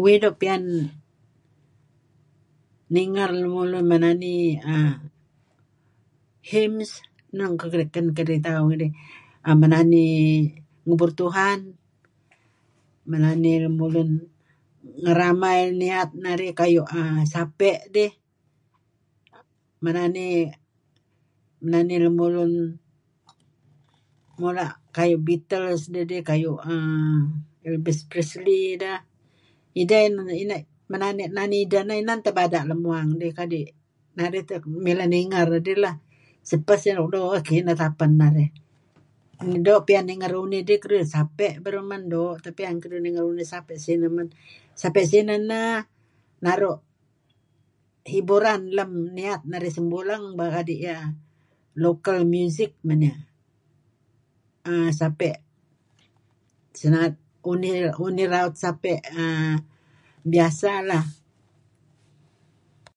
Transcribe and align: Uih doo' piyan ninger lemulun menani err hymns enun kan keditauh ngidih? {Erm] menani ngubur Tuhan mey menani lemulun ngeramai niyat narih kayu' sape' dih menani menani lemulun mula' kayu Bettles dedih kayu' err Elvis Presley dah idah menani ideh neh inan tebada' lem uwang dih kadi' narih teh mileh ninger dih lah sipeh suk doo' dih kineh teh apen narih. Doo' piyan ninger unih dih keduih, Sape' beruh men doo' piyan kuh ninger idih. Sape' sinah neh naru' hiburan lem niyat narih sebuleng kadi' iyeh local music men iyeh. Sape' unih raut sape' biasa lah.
Uih 0.00 0.16
doo' 0.22 0.38
piyan 0.40 0.64
ninger 2.96 3.30
lemulun 3.42 3.84
menani 3.90 4.36
err 4.74 4.92
hymns 6.50 6.90
enun 7.32 7.52
kan 7.94 8.06
keditauh 8.18 8.64
ngidih? 8.66 8.92
{Erm] 9.48 9.56
menani 9.62 10.06
ngubur 10.86 11.10
Tuhan 11.20 11.60
mey 11.72 11.78
menani 13.10 13.52
lemulun 13.64 14.10
ngeramai 15.04 15.60
niyat 15.80 16.10
narih 16.24 16.52
kayu' 16.60 16.90
sape' 17.32 17.82
dih 17.94 18.12
menani 19.84 20.26
menani 21.64 21.94
lemulun 22.04 22.52
mula' 24.40 24.72
kayu 24.96 25.16
Bettles 25.26 25.82
dedih 25.94 26.22
kayu' 26.30 26.58
err 26.74 27.68
Elvis 27.68 28.00
Presley 28.10 28.64
dah 28.82 28.98
idah 29.80 30.00
menani 31.32 31.56
ideh 31.64 31.82
neh 31.88 31.96
inan 32.04 32.20
tebada' 32.26 32.62
lem 32.68 32.80
uwang 32.88 33.08
dih 33.20 33.32
kadi' 33.38 33.70
narih 34.18 34.42
teh 34.48 34.58
mileh 34.84 35.06
ninger 35.14 35.48
dih 35.66 35.78
lah 35.84 35.96
sipeh 36.50 36.78
suk 36.82 37.08
doo' 37.14 37.34
dih 37.36 37.44
kineh 37.46 37.76
teh 37.78 37.86
apen 37.92 38.12
narih. 38.22 38.50
Doo' 39.66 39.84
piyan 39.88 40.04
ninger 40.08 40.32
unih 40.44 40.62
dih 40.68 40.78
keduih, 40.82 41.04
Sape' 41.14 41.52
beruh 41.64 41.84
men 41.90 42.02
doo' 42.12 42.34
piyan 42.58 42.76
kuh 42.82 43.00
ninger 43.04 43.24
idih. 43.32 43.48
Sape' 44.80 45.04
sinah 45.14 45.40
neh 45.50 45.78
naru' 46.44 46.80
hiburan 48.12 48.60
lem 48.76 48.90
niyat 49.16 49.40
narih 49.50 49.72
sebuleng 49.76 50.24
kadi' 50.54 50.80
iyeh 50.84 51.02
local 51.84 52.18
music 52.34 52.70
men 52.86 53.00
iyeh. 53.08 53.18
Sape' 54.98 55.36
unih 58.06 58.26
raut 58.32 58.54
sape' 58.62 59.00
biasa 60.32 60.72
lah. 60.90 61.04